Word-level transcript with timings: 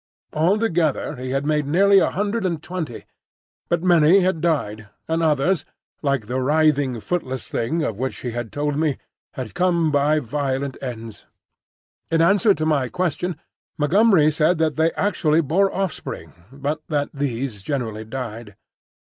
Altogether 0.33 1.15
he 1.17 1.29
had 1.29 1.45
made 1.45 1.67
nearly 1.67 1.99
a 1.99 2.09
hundred 2.09 2.43
and 2.43 2.63
twenty; 2.63 3.05
but 3.69 3.83
many 3.83 4.21
had 4.21 4.41
died, 4.41 4.87
and 5.07 5.21
others—like 5.21 6.25
the 6.25 6.39
writhing 6.39 6.99
Footless 6.99 7.47
Thing 7.49 7.83
of 7.83 7.99
which 7.99 8.21
he 8.21 8.31
had 8.31 8.51
told 8.51 8.77
me—had 8.77 9.53
come 9.53 9.91
by 9.91 10.19
violent 10.19 10.75
ends. 10.81 11.27
In 12.09 12.19
answer 12.19 12.55
to 12.55 12.65
my 12.65 12.89
question, 12.89 13.35
Montgomery 13.77 14.31
said 14.31 14.57
that 14.57 14.75
they 14.75 14.91
actually 14.93 15.39
bore 15.41 15.71
offspring, 15.71 16.33
but 16.51 16.81
that 16.87 17.11
these 17.13 17.61
generally 17.61 18.03
died. 18.03 18.55